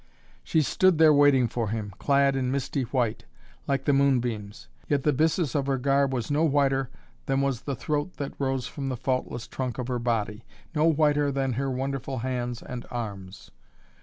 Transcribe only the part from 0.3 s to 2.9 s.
She stood there waiting for him, clad in misty